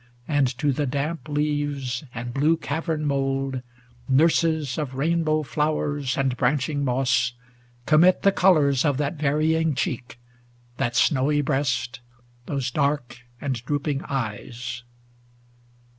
[0.27, 3.61] And to the damp leaves and blue cavern mould.
[4.09, 7.33] Nurses of rainbow flowers and branching moss,
[7.85, 10.17] Commit the colors of that varying cheek,
[10.77, 11.99] 600 That snowy breast,
[12.47, 14.81] those dark and droop ing eyes.